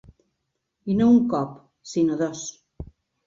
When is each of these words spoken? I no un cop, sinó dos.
I 0.91 0.95
no 1.01 1.09
un 1.17 1.27
cop, 1.35 1.53
sinó 1.91 2.17
dos. 2.25 2.45